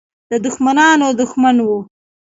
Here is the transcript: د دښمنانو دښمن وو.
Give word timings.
د 0.29 0.31
دښمنانو 0.45 1.07
دښمن 1.19 1.57
وو. 1.65 1.79